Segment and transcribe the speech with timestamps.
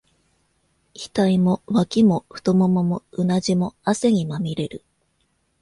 [0.95, 4.83] 額も、脇も、太腿も、うなじも、汗にまみれる。